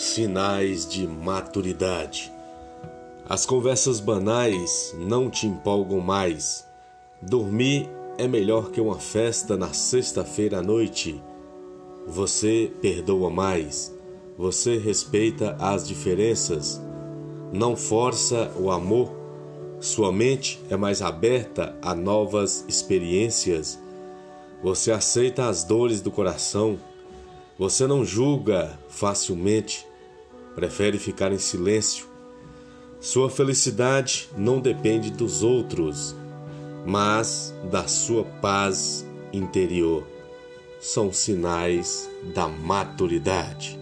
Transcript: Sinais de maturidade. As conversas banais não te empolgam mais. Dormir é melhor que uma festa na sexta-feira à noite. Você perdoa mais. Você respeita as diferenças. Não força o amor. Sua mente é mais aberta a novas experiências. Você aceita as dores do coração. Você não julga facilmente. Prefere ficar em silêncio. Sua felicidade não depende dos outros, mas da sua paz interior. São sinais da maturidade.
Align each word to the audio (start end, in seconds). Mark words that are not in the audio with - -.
Sinais 0.00 0.86
de 0.86 1.08
maturidade. 1.08 2.32
As 3.28 3.44
conversas 3.44 3.98
banais 3.98 4.94
não 4.96 5.28
te 5.28 5.48
empolgam 5.48 5.98
mais. 5.98 6.64
Dormir 7.20 7.90
é 8.16 8.28
melhor 8.28 8.70
que 8.70 8.80
uma 8.80 9.00
festa 9.00 9.56
na 9.56 9.72
sexta-feira 9.72 10.60
à 10.60 10.62
noite. 10.62 11.20
Você 12.06 12.70
perdoa 12.80 13.28
mais. 13.28 13.92
Você 14.38 14.78
respeita 14.78 15.56
as 15.58 15.88
diferenças. 15.88 16.80
Não 17.52 17.74
força 17.74 18.52
o 18.56 18.70
amor. 18.70 19.10
Sua 19.80 20.12
mente 20.12 20.60
é 20.70 20.76
mais 20.76 21.02
aberta 21.02 21.76
a 21.82 21.92
novas 21.92 22.64
experiências. 22.68 23.76
Você 24.62 24.92
aceita 24.92 25.48
as 25.48 25.64
dores 25.64 26.00
do 26.00 26.12
coração. 26.12 26.78
Você 27.58 27.84
não 27.84 28.04
julga 28.04 28.78
facilmente. 28.88 29.87
Prefere 30.58 30.98
ficar 30.98 31.30
em 31.30 31.38
silêncio. 31.38 32.06
Sua 32.98 33.30
felicidade 33.30 34.28
não 34.36 34.58
depende 34.58 35.08
dos 35.08 35.44
outros, 35.44 36.16
mas 36.84 37.54
da 37.70 37.86
sua 37.86 38.24
paz 38.24 39.06
interior. 39.32 40.04
São 40.80 41.12
sinais 41.12 42.10
da 42.34 42.48
maturidade. 42.48 43.77